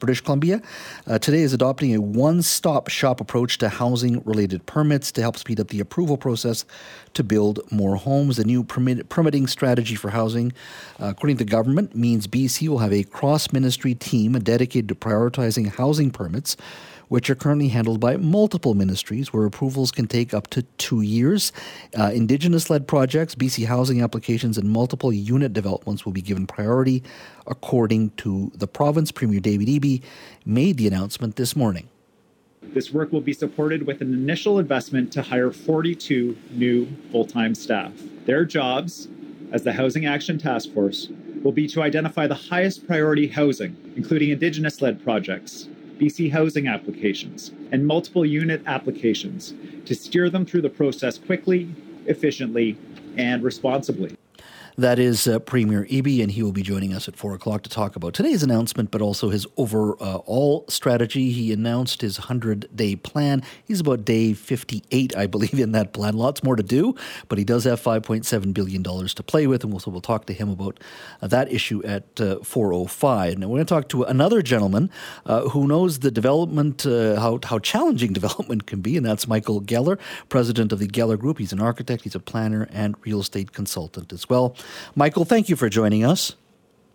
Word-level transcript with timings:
British 0.00 0.20
Columbia 0.20 0.62
uh, 1.08 1.18
today 1.18 1.40
is 1.40 1.52
adopting 1.52 1.92
a 1.92 2.00
one 2.00 2.40
stop 2.40 2.86
shop 2.86 3.20
approach 3.20 3.58
to 3.58 3.68
housing 3.68 4.22
related 4.22 4.64
permits 4.64 5.10
to 5.10 5.20
help 5.20 5.36
speed 5.36 5.58
up 5.58 5.66
the 5.70 5.80
approval 5.80 6.16
process 6.16 6.64
to 7.14 7.24
build 7.24 7.58
more 7.72 7.96
homes. 7.96 8.36
The 8.36 8.44
new 8.44 8.62
permit- 8.62 9.08
permitting 9.08 9.48
strategy 9.48 9.96
for 9.96 10.10
housing, 10.10 10.52
uh, 11.00 11.06
according 11.06 11.38
to 11.38 11.44
the 11.44 11.50
government, 11.50 11.96
means 11.96 12.28
BC 12.28 12.68
will 12.68 12.78
have 12.78 12.92
a 12.92 13.02
cross 13.02 13.50
ministry 13.52 13.96
team 13.96 14.34
dedicated 14.34 14.88
to 14.90 14.94
prioritizing 14.94 15.66
housing 15.66 16.12
permits 16.12 16.56
which 17.08 17.28
are 17.28 17.34
currently 17.34 17.68
handled 17.68 18.00
by 18.00 18.16
multiple 18.16 18.74
ministries, 18.74 19.32
where 19.32 19.44
approvals 19.44 19.90
can 19.90 20.06
take 20.06 20.32
up 20.32 20.48
to 20.48 20.62
two 20.78 21.00
years. 21.00 21.52
Uh, 21.98 22.10
Indigenous 22.12 22.70
led 22.70 22.86
projects, 22.86 23.34
BC 23.34 23.66
housing 23.66 24.02
applications, 24.02 24.58
and 24.58 24.70
multiple 24.70 25.12
unit 25.12 25.52
developments 25.52 26.04
will 26.04 26.12
be 26.12 26.22
given 26.22 26.46
priority, 26.46 27.02
according 27.46 28.10
to 28.10 28.52
the 28.54 28.66
province. 28.66 29.10
Premier 29.10 29.40
David 29.40 29.68
Eby 29.68 30.02
made 30.44 30.76
the 30.76 30.86
announcement 30.86 31.36
this 31.36 31.56
morning. 31.56 31.88
This 32.62 32.92
work 32.92 33.12
will 33.12 33.20
be 33.22 33.32
supported 33.32 33.86
with 33.86 34.02
an 34.02 34.12
initial 34.12 34.58
investment 34.58 35.12
to 35.12 35.22
hire 35.22 35.50
42 35.50 36.36
new 36.50 36.86
full 37.10 37.24
time 37.24 37.54
staff. 37.54 37.92
Their 38.26 38.44
jobs, 38.44 39.08
as 39.52 39.62
the 39.62 39.72
Housing 39.72 40.04
Action 40.04 40.38
Task 40.38 40.72
Force, 40.72 41.08
will 41.42 41.52
be 41.52 41.66
to 41.68 41.82
identify 41.82 42.26
the 42.26 42.34
highest 42.34 42.86
priority 42.86 43.28
housing, 43.28 43.76
including 43.96 44.30
Indigenous 44.30 44.82
led 44.82 45.02
projects, 45.02 45.68
BC 45.98 46.30
housing 46.30 46.68
applications, 46.68 47.50
and 47.72 47.86
multiple 47.86 48.24
unit 48.24 48.62
applications 48.66 49.54
to 49.84 49.94
steer 49.94 50.30
them 50.30 50.46
through 50.46 50.62
the 50.62 50.70
process 50.70 51.18
quickly, 51.18 51.68
efficiently, 52.06 52.76
and 53.16 53.42
responsibly. 53.42 54.16
That 54.78 55.00
is 55.00 55.26
uh, 55.26 55.40
Premier 55.40 55.86
Eby, 55.86 56.22
and 56.22 56.30
he 56.30 56.40
will 56.40 56.52
be 56.52 56.62
joining 56.62 56.94
us 56.94 57.08
at 57.08 57.16
4 57.16 57.34
o'clock 57.34 57.64
to 57.64 57.68
talk 57.68 57.96
about 57.96 58.14
today's 58.14 58.44
announcement, 58.44 58.92
but 58.92 59.02
also 59.02 59.28
his 59.28 59.44
overall 59.56 60.64
strategy. 60.68 61.32
He 61.32 61.52
announced 61.52 62.00
his 62.00 62.16
100 62.16 62.68
day 62.76 62.94
plan. 62.94 63.42
He's 63.64 63.80
about 63.80 64.04
day 64.04 64.34
58, 64.34 65.16
I 65.16 65.26
believe, 65.26 65.58
in 65.58 65.72
that 65.72 65.92
plan. 65.92 66.14
Lots 66.14 66.44
more 66.44 66.54
to 66.54 66.62
do, 66.62 66.94
but 67.26 67.38
he 67.38 67.44
does 67.44 67.64
have 67.64 67.80
$5.7 67.80 68.54
billion 68.54 68.84
to 68.84 69.22
play 69.24 69.48
with, 69.48 69.64
and 69.64 69.72
we'll, 69.72 69.80
so 69.80 69.90
we'll 69.90 70.00
talk 70.00 70.26
to 70.26 70.32
him 70.32 70.48
about 70.48 70.78
uh, 71.22 71.26
that 71.26 71.52
issue 71.52 71.82
at 71.82 72.04
uh, 72.20 72.36
4.05. 72.36 73.36
Now, 73.36 73.48
we're 73.48 73.56
going 73.56 73.66
to 73.66 73.74
talk 73.74 73.88
to 73.88 74.04
another 74.04 74.42
gentleman 74.42 74.92
uh, 75.26 75.48
who 75.48 75.66
knows 75.66 75.98
the 75.98 76.12
development, 76.12 76.84
how, 76.84 77.40
how 77.42 77.58
challenging 77.58 78.12
development 78.20 78.66
can 78.68 78.80
be, 78.80 78.96
and 78.96 79.04
that's 79.04 79.26
Michael 79.26 79.60
Geller, 79.60 79.98
president 80.28 80.70
of 80.70 80.78
the 80.78 80.86
Geller 80.86 81.18
Group. 81.18 81.38
He's 81.38 81.52
an 81.52 81.60
architect, 81.60 82.04
he's 82.04 82.14
a 82.14 82.20
planner, 82.20 82.68
and 82.70 82.94
real 83.04 83.18
estate 83.18 83.50
consultant 83.50 84.12
as 84.12 84.28
well. 84.28 84.54
Michael, 84.94 85.24
thank 85.24 85.48
you 85.48 85.56
for 85.56 85.68
joining 85.68 86.04
us. 86.04 86.36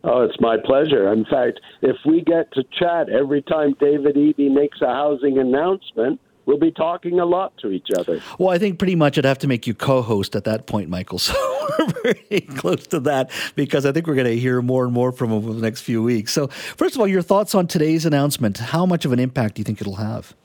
Oh, 0.03 0.23
it's 0.23 0.39
my 0.39 0.57
pleasure. 0.57 1.11
In 1.13 1.23
fact, 1.25 1.61
if 1.81 1.95
we 2.05 2.21
get 2.21 2.51
to 2.53 2.63
chat 2.77 3.09
every 3.09 3.41
time 3.41 3.73
David 3.79 4.15
Eby 4.15 4.51
makes 4.51 4.81
a 4.81 4.87
housing 4.87 5.37
announcement, 5.37 6.19
we'll 6.45 6.59
be 6.59 6.71
talking 6.71 7.21
a 7.21 7.25
lot 7.25 7.57
to 7.59 7.71
each 7.71 7.87
other. 7.97 8.21
Well, 8.37 8.49
I 8.49 8.57
think 8.57 8.79
pretty 8.79 8.95
much 8.95 9.17
I'd 9.17 9.23
have 9.23 9.39
to 9.39 9.47
make 9.47 9.65
you 9.65 9.73
co-host 9.73 10.35
at 10.35 10.43
that 10.43 10.67
point, 10.67 10.89
Michael. 10.89 11.19
So 11.63 11.85
we're 11.87 12.13
very 12.13 12.41
close 12.41 12.85
to 12.87 12.99
that 13.01 13.31
because 13.55 13.85
I 13.85 13.93
think 13.93 14.05
we're 14.05 14.15
going 14.15 14.27
to 14.27 14.37
hear 14.37 14.61
more 14.61 14.83
and 14.83 14.93
more 14.93 15.13
from 15.13 15.31
him 15.31 15.37
over 15.37 15.53
the 15.53 15.61
next 15.61 15.81
few 15.81 16.03
weeks. 16.03 16.33
So, 16.33 16.47
first 16.47 16.93
of 16.93 16.99
all, 16.99 17.07
your 17.07 17.21
thoughts 17.21 17.55
on 17.55 17.67
today's 17.67 18.05
announcement? 18.05 18.57
How 18.57 18.85
much 18.85 19.05
of 19.05 19.13
an 19.13 19.19
impact 19.19 19.55
do 19.55 19.61
you 19.61 19.63
think 19.63 19.79
it'll 19.79 19.95
have? 19.95 20.35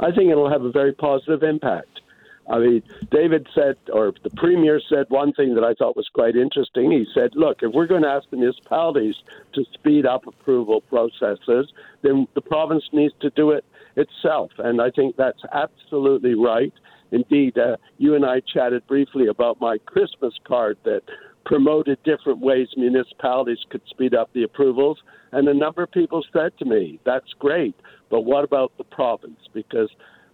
I 0.00 0.12
think 0.12 0.30
it'll 0.30 0.50
have 0.50 0.62
a 0.62 0.70
very 0.70 0.92
positive 0.92 1.42
impact. 1.42 2.00
I 2.48 2.58
mean, 2.58 2.82
David 3.10 3.48
said, 3.54 3.76
or 3.92 4.12
the 4.22 4.30
premier 4.30 4.80
said 4.88 5.06
one 5.08 5.32
thing 5.32 5.54
that 5.54 5.64
I 5.64 5.74
thought 5.74 5.96
was 5.96 6.08
quite 6.12 6.36
interesting. 6.36 6.90
He 6.90 7.06
said, 7.14 7.30
look, 7.34 7.62
if 7.62 7.72
we're 7.72 7.86
going 7.86 8.02
to 8.02 8.08
ask 8.08 8.30
municipalities 8.30 9.16
to 9.54 9.64
speed 9.72 10.04
up 10.04 10.26
approval 10.26 10.82
processes, 10.82 11.72
then 12.02 12.28
the 12.34 12.42
province 12.42 12.84
needs 12.92 13.14
to 13.20 13.30
do 13.30 13.50
it 13.50 13.64
itself. 13.96 14.50
And 14.58 14.80
I 14.82 14.90
think 14.90 15.16
that's 15.16 15.42
absolutely 15.52 16.34
right. 16.34 16.72
Indeed, 17.12 17.56
uh, 17.56 17.76
you 17.98 18.14
and 18.14 18.26
I 18.26 18.40
chatted 18.40 18.86
briefly 18.86 19.28
about 19.28 19.60
my 19.60 19.78
Christmas 19.86 20.34
card 20.44 20.76
that 20.84 21.02
promoted 21.46 22.02
different 22.02 22.40
ways 22.40 22.68
municipalities 22.76 23.58
could 23.70 23.82
speed 23.88 24.14
up 24.14 24.32
the 24.32 24.42
approvals. 24.42 25.02
And 25.32 25.48
a 25.48 25.54
number 25.54 25.82
of 25.82 25.92
people 25.92 26.24
said 26.32 26.56
to 26.58 26.64
me, 26.64 26.98
that's 27.04 27.32
great, 27.38 27.74
but 28.10 28.22
what 28.22 28.44
about 28.44 28.72
the 28.78 28.84
province? 28.84 29.40
Because 29.52 29.90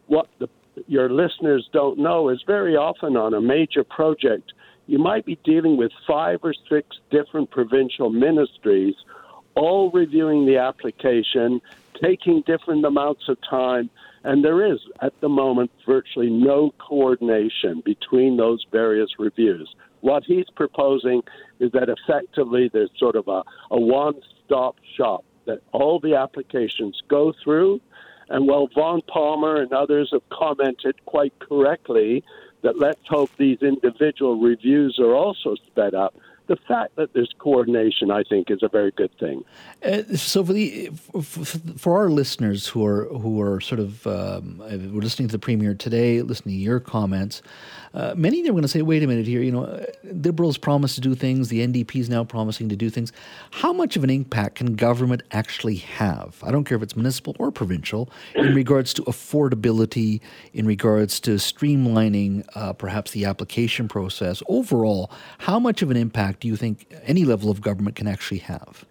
what 0.07 0.29
the 0.39 0.49
your 0.87 1.09
listeners 1.11 1.69
don't 1.73 1.99
know 1.99 2.29
is 2.29 2.43
very 2.47 2.77
often 2.77 3.17
on 3.17 3.35
a 3.35 3.41
major 3.41 3.85
project, 3.85 4.53
you 4.87 4.99
might 4.99 5.25
be 5.25 5.39
dealing 5.45 5.77
with 5.77 5.93
five 6.07 6.41
or 6.43 6.55
six 6.69 6.97
different 7.11 7.51
provincial 7.51 8.11
ministries, 8.11 8.95
all 9.55 9.91
reviewing 9.91 10.47
the 10.47 10.57
application, 10.57 11.61
taking 12.03 12.43
different 12.47 12.85
amounts 12.85 13.29
of 13.29 13.37
time, 13.49 13.91
and 14.25 14.45
there 14.45 14.67
is, 14.67 14.81
at 15.01 15.19
the 15.21 15.29
moment, 15.29 15.71
virtually 15.87 16.31
no 16.31 16.73
coordination 16.79 17.83
between 17.85 18.37
those 18.37 18.67
various 18.71 19.11
reviews. 19.19 19.75
What 20.01 20.25
he's 20.25 20.49
proposing 20.55 21.23
is 21.59 21.73
that 21.73 21.89
effectively 21.89 22.71
there's 22.73 22.91
sort 22.99 23.17
of 23.17 23.29
a, 23.29 23.43
a 23.71 23.81
one 23.81 24.15
stop 24.45 24.77
shop 24.97 25.25
that 25.47 25.63
all 25.73 26.01
the 26.01 26.15
applications 26.15 27.01
go 27.09 27.33
through 27.43 27.81
and 28.31 28.47
while 28.47 28.69
Vaughn 28.75 29.03
Palmer 29.03 29.61
and 29.61 29.73
others 29.73 30.11
have 30.13 30.27
commented 30.31 31.05
quite 31.05 31.37
correctly 31.41 32.25
that 32.63 32.79
let's 32.79 33.01
hope 33.09 33.31
these 33.37 33.59
individual 33.61 34.39
reviews 34.39 34.99
are 35.01 35.15
also 35.15 35.57
sped 35.67 35.95
up, 35.95 36.15
the 36.51 36.57
fact 36.67 36.97
that 36.97 37.13
there's 37.13 37.33
coordination, 37.39 38.11
I 38.11 38.25
think, 38.25 38.51
is 38.51 38.65
a 38.65 38.69
very 38.69 38.91
good 38.91 39.17
thing. 39.21 39.45
Uh, 39.85 40.03
so, 40.17 40.45
for 40.45 40.53
the 40.53 40.91
for 41.77 41.97
our 41.97 42.11
listeners 42.11 42.67
who 42.67 42.85
are 42.85 43.05
who 43.05 43.41
are 43.41 43.61
sort 43.61 43.79
of 43.79 44.05
um, 44.09 44.59
we're 44.59 45.01
listening 45.01 45.29
to 45.29 45.33
the 45.33 45.39
premier 45.39 45.75
today, 45.75 46.23
listening 46.23 46.57
to 46.57 46.61
your 46.61 46.81
comments, 46.81 47.41
uh, 47.95 48.15
many 48.17 48.41
of 48.41 48.47
them 48.47 48.51
are 48.51 48.55
going 48.55 48.63
to 48.63 48.69
say, 48.69 48.83
"Wait 48.83 49.01
a 49.05 49.07
minute 49.07 49.27
here. 49.27 49.43
You 49.43 49.53
know, 49.53 49.87
Liberals 50.03 50.59
promised 50.59 50.97
to 50.97 51.01
do 51.01 51.15
things. 51.15 51.51
The 51.51 51.61
NDP 51.65 52.01
is 52.01 52.09
now 52.11 52.25
promising 52.25 52.69
to 52.69 52.77
do 52.77 52.91
things. 52.91 53.13
How 53.53 53.73
much 53.73 53.95
of 53.95 54.03
an 54.03 54.11
impact 54.11 54.57
can 54.57 54.75
government 54.75 55.23
actually 55.31 55.77
have? 55.77 56.43
I 56.43 56.51
don't 56.51 56.65
care 56.65 56.77
if 56.77 56.83
it's 56.83 56.97
municipal 56.97 57.37
or 57.39 57.53
provincial, 57.53 58.11
in 58.35 58.57
regards 58.57 58.93
to 58.95 59.03
affordability, 59.03 60.21
in 60.53 60.67
regards 60.67 61.21
to 61.21 61.37
streamlining, 61.37 62.45
uh, 62.57 62.73
perhaps 62.73 63.13
the 63.13 63.25
application 63.25 63.87
process. 63.87 64.43
Overall, 64.49 65.13
how 65.39 65.61
much 65.61 65.81
of 65.81 65.93
an 65.93 65.97
impact 65.97 66.40
do 66.41 66.49
you 66.49 66.57
think 66.57 66.87
any 67.05 67.25
level 67.25 67.51
of 67.51 67.61
government 67.61 67.97
can 67.97 68.09
actually 68.09 68.39
have? 68.39 68.85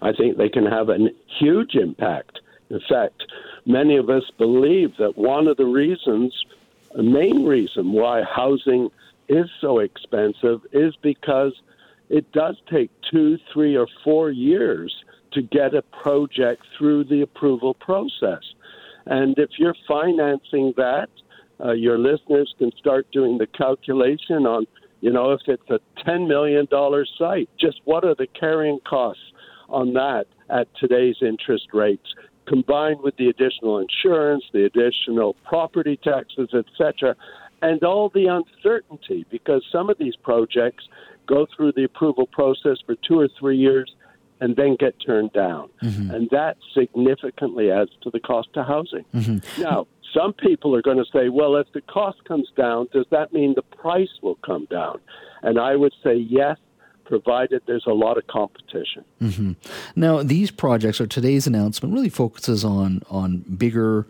I 0.00 0.12
think 0.12 0.36
they 0.36 0.48
can 0.48 0.66
have 0.66 0.88
a 0.88 0.98
huge 1.38 1.74
impact. 1.74 2.40
In 2.70 2.80
fact, 2.88 3.22
many 3.66 3.96
of 3.96 4.10
us 4.10 4.24
believe 4.38 4.96
that 4.98 5.16
one 5.16 5.46
of 5.46 5.56
the 5.58 5.66
reasons, 5.66 6.34
the 6.94 7.02
main 7.02 7.44
reason 7.44 7.92
why 7.92 8.22
housing 8.22 8.90
is 9.28 9.46
so 9.60 9.78
expensive 9.78 10.60
is 10.72 10.94
because 11.02 11.52
it 12.08 12.30
does 12.32 12.56
take 12.70 12.90
two, 13.10 13.38
three, 13.52 13.76
or 13.76 13.86
four 14.02 14.30
years 14.30 14.94
to 15.32 15.42
get 15.42 15.74
a 15.74 15.82
project 15.82 16.62
through 16.76 17.04
the 17.04 17.22
approval 17.22 17.74
process. 17.74 18.42
And 19.06 19.38
if 19.38 19.50
you're 19.58 19.76
financing 19.88 20.74
that, 20.76 21.08
uh, 21.64 21.72
your 21.72 21.98
listeners 21.98 22.54
can 22.58 22.72
start 22.76 23.06
doing 23.12 23.38
the 23.38 23.46
calculation 23.46 24.46
on, 24.46 24.66
you 25.02 25.10
know, 25.10 25.32
if 25.32 25.40
it's 25.46 25.68
a 25.68 25.80
$10 26.08 26.28
million 26.28 26.66
site, 27.18 27.50
just 27.60 27.80
what 27.84 28.04
are 28.04 28.14
the 28.14 28.28
carrying 28.28 28.78
costs 28.88 29.32
on 29.68 29.92
that 29.94 30.26
at 30.48 30.68
today's 30.76 31.16
interest 31.20 31.68
rates, 31.74 32.14
combined 32.46 33.00
with 33.00 33.16
the 33.16 33.28
additional 33.28 33.78
insurance, 33.78 34.44
the 34.52 34.64
additional 34.64 35.34
property 35.44 35.98
taxes, 36.02 36.50
etc., 36.54 37.16
and 37.62 37.82
all 37.82 38.10
the 38.10 38.26
uncertainty 38.26 39.26
because 39.30 39.64
some 39.70 39.90
of 39.90 39.98
these 39.98 40.16
projects 40.16 40.84
go 41.26 41.46
through 41.56 41.72
the 41.72 41.84
approval 41.84 42.26
process 42.26 42.78
for 42.86 42.94
two 43.06 43.18
or 43.18 43.28
three 43.38 43.56
years 43.56 43.92
and 44.40 44.56
then 44.56 44.76
get 44.78 44.94
turned 45.04 45.32
down. 45.32 45.68
Mm-hmm. 45.82 46.10
And 46.10 46.30
that 46.30 46.56
significantly 46.74 47.70
adds 47.70 47.90
to 48.02 48.10
the 48.10 48.18
cost 48.18 48.48
of 48.54 48.66
housing. 48.66 49.04
Mm-hmm. 49.14 49.62
Now, 49.62 49.86
some 50.14 50.32
people 50.32 50.74
are 50.76 50.82
going 50.82 50.98
to 50.98 51.06
say, 51.12 51.28
well, 51.28 51.56
if 51.56 51.66
the 51.72 51.80
cost 51.82 52.24
comes 52.24 52.48
down, 52.56 52.88
does 52.92 53.06
that 53.10 53.32
mean 53.32 53.54
the 53.54 53.62
price 53.62 54.10
will 54.22 54.38
come 54.44 54.66
down? 54.70 55.00
And 55.42 55.58
I 55.58 55.76
would 55.76 55.92
say 56.04 56.14
yes, 56.14 56.56
provided 57.04 57.62
there's 57.66 57.86
a 57.86 57.92
lot 57.92 58.16
of 58.16 58.26
competition. 58.26 59.04
Mm-hmm. 59.20 59.52
Now, 59.96 60.22
these 60.22 60.50
projects 60.50 61.00
or 61.00 61.06
today's 61.06 61.46
announcement 61.46 61.92
really 61.92 62.08
focuses 62.08 62.64
on 62.64 63.02
on 63.10 63.38
bigger 63.38 64.06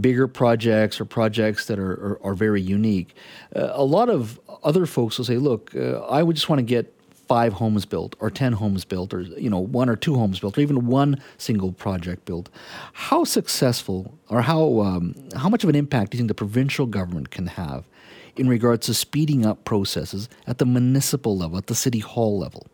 bigger 0.00 0.28
projects 0.28 1.00
or 1.00 1.04
projects 1.04 1.66
that 1.66 1.78
are, 1.78 1.92
are, 1.92 2.20
are 2.22 2.34
very 2.34 2.60
unique. 2.60 3.14
Uh, 3.54 3.70
a 3.72 3.84
lot 3.84 4.08
of 4.08 4.38
other 4.62 4.86
folks 4.86 5.16
will 5.18 5.24
say, 5.24 5.38
look, 5.38 5.74
uh, 5.74 6.00
I 6.00 6.22
would 6.22 6.36
just 6.36 6.48
want 6.48 6.58
to 6.58 6.64
get 6.64 6.95
five 7.28 7.54
homes 7.54 7.84
built 7.84 8.14
or 8.20 8.30
10 8.30 8.52
homes 8.52 8.84
built 8.84 9.12
or 9.12 9.20
you 9.22 9.50
know 9.50 9.58
one 9.58 9.88
or 9.88 9.96
two 9.96 10.14
homes 10.14 10.38
built 10.38 10.56
or 10.56 10.60
even 10.60 10.86
one 10.86 11.20
single 11.38 11.72
project 11.72 12.24
built 12.24 12.48
how 12.92 13.24
successful 13.24 14.16
or 14.28 14.42
how 14.42 14.80
um, 14.80 15.14
how 15.34 15.48
much 15.48 15.64
of 15.64 15.70
an 15.70 15.76
impact 15.76 16.12
do 16.12 16.16
you 16.16 16.20
think 16.20 16.28
the 16.28 16.34
provincial 16.34 16.86
government 16.86 17.30
can 17.30 17.46
have 17.48 17.84
in 18.36 18.48
regards 18.48 18.86
to 18.86 18.94
speeding 18.94 19.44
up 19.44 19.64
processes 19.64 20.28
at 20.46 20.58
the 20.58 20.66
municipal 20.66 21.36
level, 21.36 21.58
at 21.58 21.66
the 21.66 21.74
city 21.74 21.98
hall 21.98 22.38
level? 22.38 22.66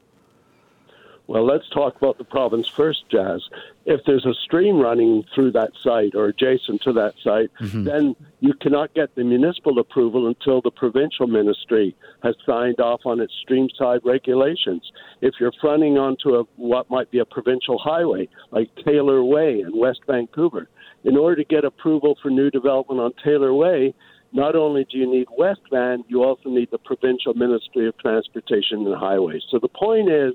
Well, 1.29 1.47
let's 1.47 1.69
talk 1.71 1.97
about 1.97 2.19
the 2.19 2.25
province 2.25 2.69
first, 2.69 3.09
Jas. 3.09 3.49
If 3.85 4.01
there's 4.07 4.27
a 4.27 4.35
stream 4.35 4.79
running 4.79 5.25
through 5.35 5.53
that 5.53 5.71
site 5.83 6.15
or 6.15 6.27
adjacent 6.27 6.83
to 6.83 6.93
that 6.93 7.15
site, 7.23 7.51
mm-hmm. 7.61 7.85
then 7.85 8.17
you 8.41 8.55
cannot 8.55 8.95
get 8.95 9.15
the 9.15 9.25
municipal 9.25 9.79
approval 9.79 10.29
until 10.29 10.61
the 10.61 10.71
provincial 10.71 11.27
ministry 11.27 11.97
has 12.23 12.37
signed 12.47 12.81
off 12.81 13.01
on 13.05 13.21
its 13.21 13.33
streamside 13.47 14.01
regulations. 14.05 14.91
If 15.21 15.35
you're 15.41 15.53
fronting 15.61 15.99
onto 15.99 16.37
a, 16.37 16.45
what 16.57 16.91
might 16.91 17.11
be 17.11 17.19
a 17.19 17.25
provincial 17.25 17.79
highway, 17.79 18.29
like 18.51 18.71
Taylor 18.85 19.25
Way 19.25 19.61
in 19.61 19.77
West 19.77 20.01
Vancouver, 20.07 20.69
in 21.05 21.17
order 21.17 21.37
to 21.37 21.45
get 21.45 21.65
approval 21.65 22.17
for 22.23 22.31
new 22.31 22.51
development 22.51 23.01
on 23.01 23.13
Taylor 23.25 23.53
Way, 23.53 23.95
not 24.33 24.57
only 24.57 24.87
do 24.91 24.97
you 24.97 25.11
need 25.11 25.27
West 25.37 25.61
Van, 25.71 26.05
you 26.09 26.23
also 26.23 26.49
need 26.49 26.71
the 26.71 26.79
provincial 26.79 27.35
Ministry 27.35 27.87
of 27.87 27.99
Transportation 27.99 28.87
and 28.87 28.97
Highways. 28.97 29.43
So 29.51 29.59
the 29.59 29.69
point 29.69 30.11
is, 30.11 30.35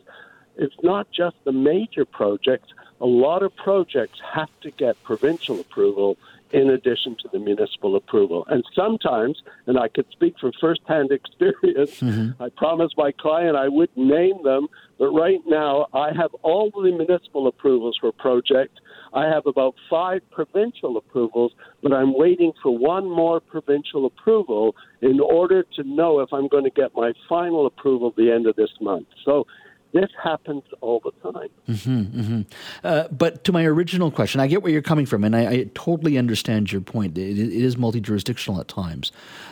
it's 0.58 0.76
not 0.84 1.08
just 1.12 1.36
the 1.46 1.52
major 1.52 2.06
projects. 2.06 2.70
A 3.00 3.06
lot 3.06 3.44
of 3.44 3.56
projects 3.56 4.20
have 4.34 4.50
to 4.62 4.72
get 4.72 5.02
provincial 5.04 5.60
approval 5.60 6.18
in 6.52 6.70
addition 6.70 7.16
to 7.22 7.30
the 7.32 7.40
municipal 7.40 7.96
approval. 7.96 8.46
And 8.50 8.64
sometimes, 8.74 9.42
and 9.66 9.78
I 9.78 9.88
could 9.88 10.06
speak 10.12 10.36
from 10.40 10.52
firsthand 10.60 11.12
experience, 11.20 12.00
mm-hmm. 12.00 12.42
I 12.42 12.50
promised 12.50 12.96
my 12.98 13.12
client 13.12 13.56
I 13.56 13.68
would 13.68 13.96
name 13.96 14.44
them, 14.44 14.68
but 14.98 15.10
right 15.10 15.42
now 15.46 15.88
I 15.94 16.14
have 16.16 16.34
all 16.44 16.72
the 16.72 16.92
municipal 16.92 17.48
approvals 17.48 17.98
for 18.00 18.12
project. 18.12 18.80
I 19.14 19.26
have 19.26 19.46
about 19.46 19.76
five 19.90 20.22
provincial 20.32 20.98
approvals, 20.98 21.54
but 21.82 21.94
I'm 21.94 22.18
waiting 22.18 22.54
for 22.62 22.78
one 22.78 23.10
more 23.10 23.40
provincial 23.40 24.06
approval 24.06 24.76
in 25.02 25.20
order 25.20 25.64
to 25.76 25.84
know 25.84 26.20
if 26.20 26.32
I'm 26.34 26.48
going 26.48 26.64
to 26.64 26.70
get 26.70 26.96
my 26.96 27.14
final 27.28 27.66
approval 27.66 28.10
at 28.10 28.16
the 28.16 28.32
end 28.32 28.48
of 28.48 28.56
this 28.56 28.72
month. 28.80 29.08
So 29.26 29.46
this 29.94 30.10
happens 30.22 30.64
all 30.82 31.02
the 31.04 31.32
time. 31.32 31.50
Mm-hmm, 31.68 32.20
mm-hmm. 32.20 32.42
Uh, 32.84 33.08
but 33.10 33.44
to 33.46 33.52
my 33.52 33.66
original 33.66 34.12
question, 34.12 34.42
I 34.42 34.48
get 34.48 34.62
where 34.62 34.72
you're 34.72 34.82
coming 34.82 35.06
from, 35.06 35.24
and 35.24 35.36
I, 35.36 35.50
I 35.50 35.70
totally 35.74 36.18
understand 36.18 36.72
your 36.72 36.82
point. 36.82 37.18
it, 37.18 37.40
it 37.40 37.52
is 37.52 37.78
multi 37.78 38.02
jurisdictional 38.02 38.60
at 38.60 38.68
times, 38.68 39.12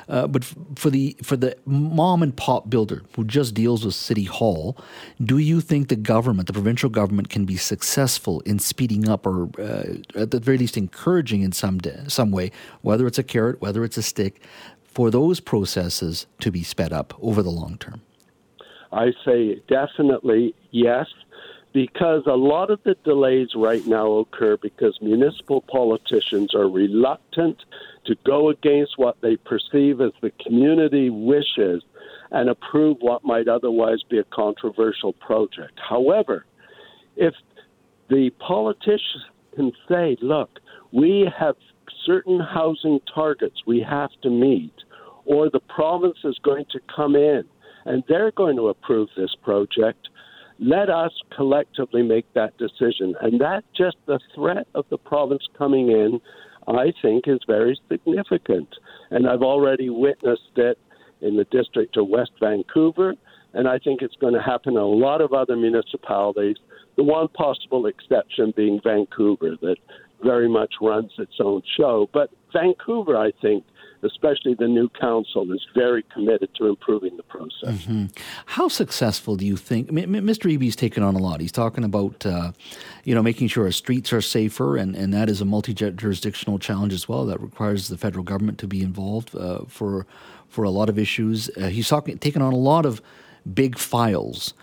uh, 0.09 0.27
but 0.27 0.43
f- 0.43 0.55
for 0.75 0.89
the 0.89 1.15
for 1.23 1.37
the 1.37 1.57
mom 1.65 2.21
and 2.21 2.35
pop 2.35 2.69
builder 2.69 3.01
who 3.15 3.23
just 3.23 3.53
deals 3.53 3.85
with 3.85 3.95
City 3.95 4.25
Hall, 4.25 4.77
do 5.23 5.37
you 5.37 5.61
think 5.61 5.87
the 5.87 5.95
government, 5.95 6.47
the 6.47 6.53
provincial 6.53 6.89
government, 6.89 7.29
can 7.29 7.45
be 7.45 7.57
successful 7.57 8.41
in 8.41 8.59
speeding 8.59 9.07
up, 9.07 9.25
or 9.25 9.49
uh, 9.59 9.95
at 10.19 10.31
the 10.31 10.39
very 10.39 10.57
least 10.57 10.77
encouraging 10.77 11.41
in 11.41 11.51
some 11.51 11.77
de- 11.79 12.09
some 12.09 12.31
way, 12.31 12.51
whether 12.81 13.07
it's 13.07 13.17
a 13.17 13.23
carrot, 13.23 13.61
whether 13.61 13.83
it's 13.83 13.97
a 13.97 14.03
stick, 14.03 14.41
for 14.83 15.09
those 15.09 15.39
processes 15.39 16.27
to 16.39 16.51
be 16.51 16.63
sped 16.63 16.93
up 16.93 17.13
over 17.21 17.41
the 17.41 17.51
long 17.51 17.77
term? 17.77 18.01
I 18.95 19.12
say 19.25 19.62
definitely 19.68 20.56
yes, 20.71 21.07
because 21.74 22.24
a 22.25 22.38
lot 22.38 22.71
of 22.71 22.80
the 22.83 22.95
delays 23.03 23.50
right 23.53 23.86
now 23.86 24.09
occur 24.13 24.56
because 24.56 24.97
municipal 25.01 25.59
politicians 25.59 26.56
are 26.56 26.69
reluctant 26.69 27.57
to 28.06 28.15
go 28.25 28.47
against 28.47 28.97
what 28.97 29.19
they 29.19 29.36
perceive 29.36 30.00
as 30.00 30.13
the 30.21 30.31
community 30.42 31.09
wishes 31.09 31.83
and 32.31 32.50
approve 32.50 32.97
what 33.01 33.25
might 33.25 33.50
otherwise 33.50 34.01
be 34.09 34.18
a 34.18 34.24
controversial 34.24 35.12
project. 35.12 35.77
However, 35.77 36.45
if 37.18 37.33
the 38.09 38.30
politicians 38.39 39.25
can 39.57 39.74
say, 39.89 40.15
look, 40.21 40.62
we 40.94 41.30
have 41.38 41.57
certain 42.06 42.39
housing 42.39 43.01
targets 43.13 43.63
we 43.68 43.81
have 43.81 44.12
to 44.21 44.30
meet, 44.30 44.74
or 45.25 45.50
the 45.50 45.59
province 45.59 46.19
is 46.24 46.39
going 46.41 46.65
to 46.71 46.80
come 46.95 47.18
in 47.18 47.44
and 47.85 48.03
they're 48.07 48.31
going 48.31 48.55
to 48.57 48.69
approve 48.69 49.09
this 49.15 49.35
project. 49.43 50.09
Let 50.59 50.89
us 50.89 51.11
collectively 51.35 52.01
make 52.01 52.25
that 52.33 52.57
decision. 52.57 53.15
And 53.21 53.39
that 53.41 53.63
just 53.75 53.97
the 54.05 54.19
threat 54.33 54.67
of 54.73 54.85
the 54.89 54.97
province 54.97 55.43
coming 55.57 55.89
in, 55.89 56.19
I 56.67 56.93
think, 57.01 57.27
is 57.27 57.39
very 57.45 57.79
significant. 57.89 58.69
And 59.11 59.27
I've 59.27 59.41
already 59.41 59.89
witnessed 59.89 60.57
it 60.57 60.79
in 61.21 61.37
the 61.37 61.45
district 61.45 61.97
of 61.97 62.07
West 62.07 62.31
Vancouver, 62.39 63.15
and 63.53 63.67
I 63.67 63.79
think 63.79 64.01
it's 64.01 64.15
going 64.15 64.33
to 64.33 64.41
happen 64.41 64.73
in 64.73 64.79
a 64.79 64.85
lot 64.85 65.21
of 65.21 65.33
other 65.33 65.55
municipalities. 65.55 66.57
The 66.97 67.03
one 67.03 67.27
possible 67.29 67.85
exception 67.85 68.53
being 68.55 68.81
Vancouver, 68.83 69.55
that 69.61 69.77
very 70.23 70.49
much 70.49 70.75
runs 70.81 71.11
its 71.17 71.35
own 71.39 71.61
show. 71.77 72.09
But 72.13 72.29
Vancouver, 72.53 73.17
I 73.17 73.31
think, 73.41 73.63
especially 74.05 74.53
the 74.53 74.67
new 74.67 74.89
council, 74.89 75.51
is 75.51 75.65
very 75.73 76.03
committed 76.13 76.49
to 76.55 76.67
improving 76.67 77.17
the 77.17 77.23
process. 77.23 77.83
Mm-hmm. 77.83 78.05
How 78.45 78.67
successful 78.67 79.35
do 79.35 79.45
you 79.45 79.57
think? 79.57 79.89
I 79.89 79.91
mean, 79.91 80.07
Mr. 80.07 80.51
Eby's 80.51 80.75
taken 80.75 81.03
on 81.03 81.15
a 81.15 81.19
lot. 81.19 81.41
He's 81.41 81.51
talking 81.51 81.83
about, 81.83 82.25
uh, 82.25 82.51
you 83.03 83.15
know, 83.15 83.23
making 83.23 83.47
sure 83.47 83.65
our 83.65 83.71
streets 83.71 84.13
are 84.13 84.21
safer, 84.21 84.77
and, 84.77 84.95
and 84.95 85.13
that 85.13 85.29
is 85.29 85.41
a 85.41 85.45
multi-jurisdictional 85.45 86.59
challenge 86.59 86.93
as 86.93 87.09
well. 87.09 87.25
That 87.25 87.41
requires 87.41 87.87
the 87.87 87.97
federal 87.97 88.23
government 88.23 88.59
to 88.59 88.67
be 88.67 88.81
involved 88.81 89.35
uh, 89.35 89.65
for 89.67 90.05
for 90.47 90.63
a 90.63 90.69
lot 90.69 90.87
of 90.89 90.97
issues. 90.97 91.49
Uh, 91.57 91.67
he's 91.67 91.89
talking, 91.89 92.17
taken 92.17 92.41
on 92.41 92.53
a 92.53 92.57
lot 92.57 92.85
of 92.85 93.01
big 93.53 93.77
files. 93.77 94.53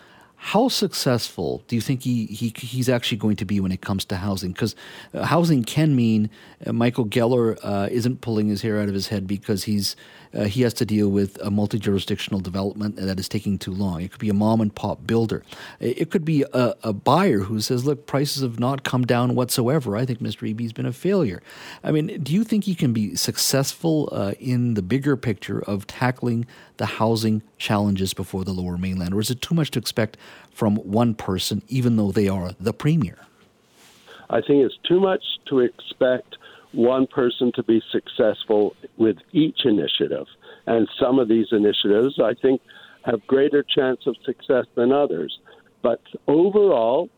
How 0.45 0.67
successful 0.67 1.63
do 1.69 1.75
you 1.77 1.81
think 1.81 2.03
he, 2.03 2.25
he 2.25 2.53
he's 2.57 2.89
actually 2.89 3.17
going 3.17 3.37
to 3.37 3.45
be 3.45 3.61
when 3.61 3.71
it 3.71 3.79
comes 3.79 4.03
to 4.05 4.17
housing? 4.17 4.51
Because 4.51 4.75
uh, 5.13 5.23
housing 5.23 5.63
can 5.63 5.95
mean 5.95 6.29
uh, 6.65 6.73
Michael 6.73 7.05
Geller 7.05 7.57
uh, 7.63 7.87
isn't 7.89 8.19
pulling 8.19 8.49
his 8.49 8.61
hair 8.61 8.77
out 8.81 8.89
of 8.89 8.93
his 8.93 9.07
head 9.07 9.25
because 9.25 9.63
he's 9.63 9.95
uh, 10.33 10.43
he 10.43 10.61
has 10.63 10.73
to 10.73 10.85
deal 10.85 11.07
with 11.07 11.41
a 11.41 11.49
multi 11.49 11.79
jurisdictional 11.79 12.41
development 12.41 12.97
that 12.97 13.17
is 13.19 13.29
taking 13.29 13.57
too 13.57 13.71
long. 13.71 14.01
It 14.01 14.11
could 14.11 14.19
be 14.19 14.27
a 14.27 14.33
mom 14.33 14.59
and 14.59 14.75
pop 14.75 15.07
builder. 15.07 15.43
It 15.79 16.11
could 16.11 16.25
be 16.25 16.43
a, 16.53 16.75
a 16.83 16.91
buyer 16.91 17.39
who 17.39 17.61
says, 17.61 17.85
"Look, 17.85 18.05
prices 18.05 18.41
have 18.43 18.59
not 18.59 18.83
come 18.83 19.05
down 19.05 19.35
whatsoever. 19.35 19.95
I 19.95 20.05
think 20.05 20.19
Mr. 20.19 20.53
Eby's 20.53 20.73
been 20.73 20.85
a 20.85 20.91
failure." 20.91 21.41
I 21.85 21.91
mean, 21.91 22.21
do 22.21 22.33
you 22.33 22.43
think 22.43 22.65
he 22.65 22.75
can 22.75 22.91
be 22.91 23.15
successful 23.15 24.09
uh, 24.11 24.33
in 24.41 24.73
the 24.73 24.81
bigger 24.81 25.15
picture 25.15 25.63
of 25.63 25.87
tackling 25.87 26.45
the 26.77 26.85
housing 26.85 27.43
challenges 27.57 28.13
before 28.13 28.43
the 28.43 28.51
Lower 28.51 28.77
Mainland, 28.77 29.13
or 29.13 29.21
is 29.21 29.29
it 29.29 29.41
too 29.41 29.55
much 29.55 29.71
to 29.71 29.79
expect 29.79 30.17
from 30.53 30.77
one 30.77 31.15
person, 31.15 31.61
even 31.67 31.97
though 31.97 32.11
they 32.11 32.27
are 32.27 32.51
the 32.59 32.73
premier? 32.73 33.17
I 34.29 34.41
think 34.41 34.63
it's 34.63 34.77
too 34.87 34.99
much 34.99 35.23
to 35.49 35.59
expect 35.59 36.37
one 36.71 37.07
person 37.07 37.51
to 37.55 37.63
be 37.63 37.81
successful 37.91 38.75
with 38.97 39.17
each 39.31 39.65
initiative. 39.65 40.25
And 40.65 40.87
some 40.99 41.19
of 41.19 41.27
these 41.27 41.47
initiatives, 41.51 42.19
I 42.19 42.33
think, 42.33 42.61
have 43.05 43.25
greater 43.27 43.63
chance 43.63 44.07
of 44.07 44.15
success 44.25 44.65
than 44.75 44.91
others. 44.91 45.37
But 45.81 46.01
overall, 46.27 47.09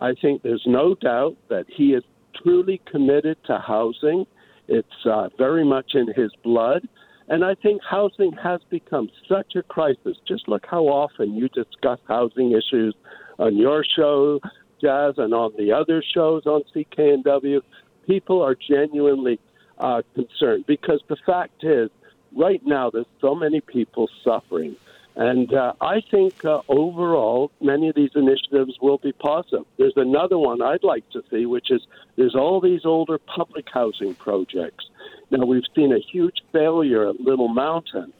I 0.00 0.14
think 0.14 0.42
there's 0.42 0.64
no 0.66 0.94
doubt 0.94 1.36
that 1.48 1.66
he 1.68 1.92
is 1.92 2.02
truly 2.42 2.80
committed 2.90 3.36
to 3.46 3.58
housing. 3.58 4.26
It's 4.68 4.88
uh, 5.04 5.28
very 5.38 5.64
much 5.64 5.94
in 5.94 6.12
his 6.14 6.32
blood. 6.42 6.88
And 7.28 7.44
I 7.44 7.54
think 7.54 7.82
housing 7.82 8.32
has 8.32 8.60
become 8.70 9.10
such 9.28 9.56
a 9.56 9.62
crisis. 9.62 10.16
Just 10.26 10.48
look 10.48 10.64
how 10.68 10.84
often 10.84 11.34
you 11.34 11.48
discuss 11.48 11.98
housing 12.06 12.52
issues 12.52 12.94
on 13.38 13.56
your 13.56 13.84
show, 13.84 14.40
Jas, 14.80 15.14
and 15.18 15.34
on 15.34 15.52
the 15.58 15.72
other 15.72 16.02
shows 16.14 16.46
on 16.46 16.62
CKNW 16.74 17.60
people 18.06 18.42
are 18.42 18.54
genuinely 18.54 19.38
uh, 19.78 20.02
concerned 20.14 20.64
because 20.66 21.02
the 21.08 21.16
fact 21.26 21.64
is, 21.64 21.90
right 22.34 22.64
now, 22.64 22.90
there's 22.90 23.06
so 23.20 23.34
many 23.34 23.60
people 23.60 24.08
suffering. 24.24 24.76
And 25.16 25.52
uh, 25.54 25.72
I 25.80 26.02
think 26.10 26.44
uh, 26.44 26.60
overall, 26.68 27.50
many 27.62 27.88
of 27.88 27.94
these 27.94 28.10
initiatives 28.14 28.76
will 28.82 28.98
be 28.98 29.12
positive. 29.12 29.64
There's 29.78 29.96
another 29.96 30.36
one 30.36 30.60
I'd 30.60 30.84
like 30.84 31.08
to 31.10 31.22
see, 31.30 31.46
which 31.46 31.70
is 31.70 31.80
there's 32.16 32.34
all 32.34 32.60
these 32.60 32.84
older 32.84 33.18
public 33.18 33.66
housing 33.72 34.14
projects. 34.14 34.84
Now, 35.30 35.46
we've 35.46 35.64
seen 35.74 35.92
a 35.92 35.98
huge 35.98 36.42
failure 36.52 37.08
at 37.08 37.18
Little 37.18 37.48
Mountain, 37.48 38.12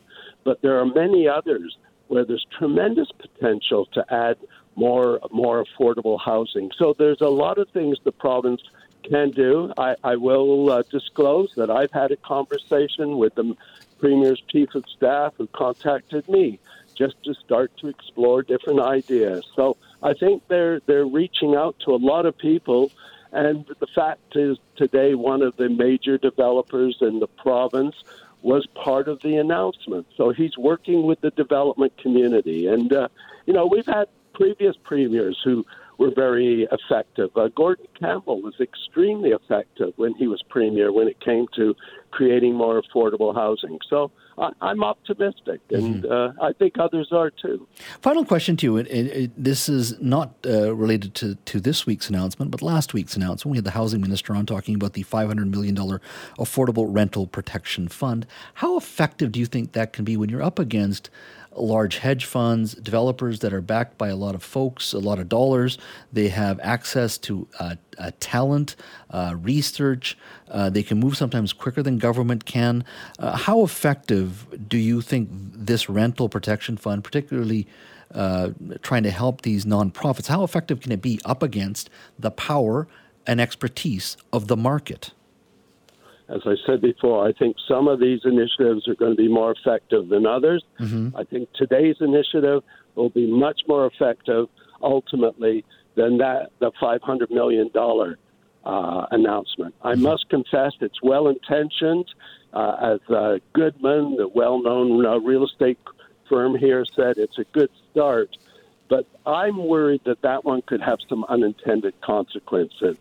but 0.43 0.63
there 0.63 0.81
are 0.81 0.87
many 0.87 1.29
others 1.29 1.77
where 2.09 2.25
there's 2.25 2.47
tremendous 2.59 3.09
potential 3.19 3.87
to 3.93 4.05
add 4.13 4.39
more 4.75 5.21
more 5.31 5.65
affordable 5.65 6.19
housing. 6.19 6.71
So 6.79 6.95
there's 6.99 7.21
a 7.21 7.29
lot 7.29 7.59
of 7.59 7.69
things 7.71 7.99
the 8.05 8.13
province 8.13 8.63
can 9.03 9.31
do. 9.31 9.73
I, 9.77 9.97
I 10.03 10.17
will 10.17 10.71
uh, 10.71 10.83
disclose 10.91 11.53
that 11.57 11.71
I've 11.71 11.93
had 11.93 12.11
a 12.11 12.17
conversation 12.17 13.19
with 13.19 13.35
the 13.35 13.55
Premier's 13.99 14.43
Chief 14.49 14.75
of 14.75 14.85
Staff 14.97 15.35
who 15.39 15.47
contacted 15.49 16.29
me 16.29 16.59
just 16.97 17.23
to 17.25 17.35
start 17.35 17.73
to 17.79 17.89
explore 17.89 18.43
different 18.43 18.81
ideas. 18.81 19.45
So 19.55 19.77
I 20.03 20.15
think 20.15 20.43
they're 20.49 20.81
they're 20.87 21.07
reaching 21.07 21.55
out 21.55 21.77
to 21.85 21.95
a 21.95 22.01
lot 22.01 22.27
of 22.27 22.37
people. 22.37 22.91
And 23.33 23.67
the 23.81 23.87
fact 23.95 24.37
is, 24.37 24.57
today 24.77 25.15
one 25.15 25.43
of 25.43 25.57
the 25.57 25.69
major 25.69 26.17
developers 26.17 26.97
in 27.01 27.19
the 27.19 27.27
province 27.27 27.97
was 28.43 28.67
part 28.75 29.09
of 29.09 29.21
the 29.23 29.37
announcement. 29.37 30.07
So 30.17 30.31
he's 30.31 30.57
working 30.57 31.05
with 31.05 31.21
the 31.21 31.31
development 31.31 31.97
community. 31.99 32.69
And, 32.69 32.93
uh, 32.93 33.09
you 33.47 33.53
know, 33.53 33.67
we've 33.67 33.87
had 33.87 34.07
previous 34.35 34.77
premiers 34.85 35.41
who 35.43 35.65
were 35.99 36.13
very 36.15 36.69
effective. 36.71 37.31
Uh, 37.37 37.49
Gordon 37.49 37.87
Campbell 37.99 38.41
was 38.43 38.55
extremely 38.61 39.31
effective 39.31 39.95
when 39.97 40.15
he 40.15 40.29
was 40.29 40.43
premier 40.43 40.93
when 40.93 41.09
it 41.09 41.19
came 41.21 41.47
to 41.57 41.75
creating 42.11 42.55
more 42.55 42.81
affordable 42.81 43.35
housing. 43.35 43.79
So 43.89 44.13
I, 44.39 44.71
am 44.71 44.85
optimistic, 44.85 45.61
and 45.71 46.05
mm-hmm. 46.05 46.13
uh, 46.43 46.47
I 46.47 46.53
think 46.53 46.79
others 46.79 47.09
are 47.13 47.31
too. 47.31 47.67
Final 48.03 48.25
question 48.25 48.57
to 48.59 48.67
you. 48.67 48.77
It, 48.77 48.87
it, 48.89 49.07
it, 49.07 49.31
this 49.37 49.69
is 49.69 49.99
not 50.01 50.35
uh, 50.47 50.75
related 50.75 51.15
to, 51.17 51.37
to 51.37 51.61
this 51.61 51.87
week's 51.87 52.09
announcement, 52.09 52.51
but 52.51 52.61
last 52.61 52.93
week's 52.93 53.17
announcement. 53.17 53.53
We 53.53 53.59
had 53.59 53.65
the 53.65 53.71
housing 53.71 54.01
minister 54.01 54.35
on 54.35 54.45
talking 54.45 54.75
about 54.75 54.93
the 54.93 55.05
$500 55.05 55.51
million 55.51 55.75
Affordable 55.75 56.87
Rental 56.89 57.27
Protection 57.27 57.89
Fund. 57.89 58.27
How 58.55 58.77
effective 58.77 59.33
do 59.33 59.41
you 59.41 59.47
think 59.47 59.73
that 59.73 59.93
can 59.93 60.05
be 60.05 60.17
when 60.17 60.29
you're 60.29 60.43
up 60.43 60.59
against 60.59 61.09
large 61.57 61.99
hedge 61.99 62.25
funds, 62.25 62.75
developers 62.75 63.41
that 63.41 63.53
are 63.53 63.61
backed 63.61 63.99
by 63.99 64.09
a 64.09 64.17
lot 64.17 64.35
of 64.35 64.43
folks, 64.43 64.93
a 64.93 64.99
lot 64.99 65.19
of 65.19 65.29
dollars. 65.29 65.79
They 66.13 66.29
have 66.29 66.61
access 66.61 67.19
to 67.19 67.49
uh, 67.59 67.77
uh, 67.99 68.11
talent, 68.21 68.77
uh, 69.11 69.35
research. 69.41 70.17
Uh, 70.51 70.71
they 70.71 70.83
can 70.83 70.99
move 70.99 71.17
sometimes 71.17 71.53
quicker 71.53 71.83
than 71.83 71.99
government 71.99 72.45
can. 72.45 72.85
Uh, 73.19 73.37
how 73.37 73.63
effective 73.63 74.47
do 74.69 74.79
you 74.79 75.01
think 75.01 75.29
this 75.33 75.89
rental 75.89 76.29
protection 76.29 76.77
fund, 76.77 77.05
particularly 77.05 77.67
uh, 78.15 78.51
trying 78.83 79.03
to 79.03 79.11
help 79.11 79.43
these 79.43 79.65
nonprofits, 79.65 80.29
how 80.29 80.45
effective 80.45 80.81
can 80.81 80.93
it 80.93 81.03
be 81.03 81.21
up 81.25 81.43
against 81.43 81.91
the 82.19 82.31
power 82.31 82.87
and 83.27 83.41
expertise 83.41 84.17
of 84.33 84.47
the 84.47 84.57
market? 84.57 85.13
As 86.29 86.41
I 86.45 86.55
said 86.67 86.81
before, 86.81 87.27
I 87.27 87.33
think 87.33 87.57
some 87.69 87.87
of 87.87 88.01
these 88.01 88.21
initiatives 88.25 88.89
are 88.89 88.97
going 88.97 89.13
to 89.13 89.17
be 89.17 89.29
more 89.29 89.53
effective 89.53 90.09
than 90.09 90.27
others. 90.27 90.65
Mm-hmm. 90.81 91.17
I 91.17 91.23
think 91.25 91.49
today's 91.53 91.97
initiative 92.01 92.65
will 92.97 93.11
be 93.11 93.31
much 93.31 93.61
more 93.69 93.87
effective 93.87 94.49
ultimately 94.83 95.65
than 95.95 96.19
that 96.19 96.51
the 96.59 96.73
$500 96.83 97.31
million 97.31 97.71
uh, 98.65 99.07
announcement. 99.13 99.75
I 99.83 99.93
mm-hmm. 99.93 100.03
must 100.03 100.29
confess 100.29 100.73
it's 100.81 101.01
well 101.03 101.29
intentioned. 101.29 102.07
Uh, 102.53 102.95
as 102.95 103.15
uh, 103.15 103.39
Goodman, 103.53 104.17
the 104.17 104.29
well 104.29 104.63
known 104.63 105.05
uh, 105.05 105.19
real 105.19 105.45
estate 105.45 105.79
firm 106.29 106.57
here, 106.57 106.85
said, 106.97 107.19
it's 107.19 107.39
a 107.39 107.45
good 107.53 107.71
start. 107.93 108.37
But 108.89 109.07
I'm 109.27 109.59
worried 109.59 110.03
that 110.07 110.23
that 110.23 110.45
one 110.45 110.63
could 110.63 110.81
have 110.81 110.99
some 111.09 111.25
unintended 111.29 112.01
consequences. 112.01 112.97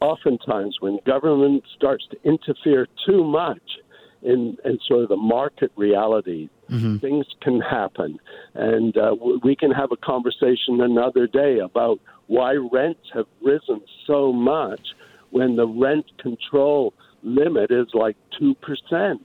Oftentimes, 0.00 0.78
when 0.80 0.98
government 1.06 1.64
starts 1.76 2.06
to 2.10 2.16
interfere 2.24 2.86
too 3.06 3.24
much 3.24 3.62
in, 4.22 4.56
in 4.64 4.78
sort 4.86 5.02
of 5.02 5.08
the 5.08 5.16
market 5.16 5.70
reality, 5.76 6.48
mm-hmm. 6.68 6.96
things 6.98 7.26
can 7.40 7.60
happen. 7.60 8.18
And 8.54 8.96
uh, 8.96 9.14
we 9.42 9.54
can 9.54 9.70
have 9.70 9.92
a 9.92 9.96
conversation 9.96 10.80
another 10.80 11.26
day 11.26 11.58
about 11.58 12.00
why 12.26 12.54
rents 12.54 13.08
have 13.14 13.26
risen 13.40 13.80
so 14.06 14.32
much 14.32 14.94
when 15.30 15.56
the 15.56 15.66
rent 15.66 16.06
control 16.18 16.94
limit 17.22 17.70
is 17.70 17.88
like 17.94 18.16
2%. 18.40 19.18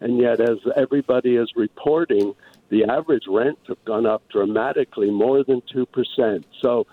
And 0.00 0.18
yet, 0.18 0.40
as 0.40 0.58
everybody 0.76 1.36
is 1.36 1.50
reporting, 1.56 2.34
the 2.68 2.84
average 2.84 3.24
rents 3.28 3.62
have 3.68 3.82
gone 3.84 4.06
up 4.06 4.22
dramatically, 4.28 5.10
more 5.10 5.42
than 5.44 5.62
2%. 5.74 6.44
So 6.60 6.86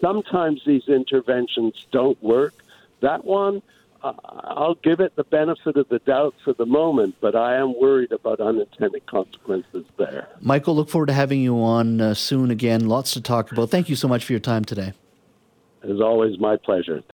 sometimes 0.00 0.62
these 0.64 0.88
interventions 0.88 1.86
don't 1.90 2.20
work. 2.22 2.54
That 3.00 3.24
one, 3.24 3.62
uh, 4.02 4.12
I'll 4.24 4.74
give 4.76 5.00
it 5.00 5.16
the 5.16 5.24
benefit 5.24 5.76
of 5.76 5.88
the 5.88 5.98
doubt 6.00 6.34
for 6.44 6.52
the 6.52 6.66
moment, 6.66 7.16
but 7.20 7.34
I 7.34 7.56
am 7.56 7.78
worried 7.78 8.12
about 8.12 8.40
unintended 8.40 9.06
consequences 9.06 9.84
there. 9.96 10.28
Michael, 10.40 10.76
look 10.76 10.88
forward 10.88 11.06
to 11.06 11.12
having 11.12 11.40
you 11.40 11.56
on 11.62 12.00
uh, 12.00 12.14
soon 12.14 12.50
again. 12.50 12.88
Lots 12.88 13.12
to 13.12 13.20
talk 13.20 13.50
about. 13.52 13.70
Thank 13.70 13.88
you 13.88 13.96
so 13.96 14.08
much 14.08 14.24
for 14.24 14.32
your 14.32 14.40
time 14.40 14.64
today. 14.64 14.92
It 15.82 15.90
is 15.90 16.00
always 16.00 16.38
my 16.38 16.56
pleasure. 16.56 17.02